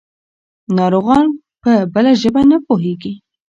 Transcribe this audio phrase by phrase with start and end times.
[0.77, 1.25] ناروغان
[1.61, 3.13] په بله ژبه نه پوهېږي.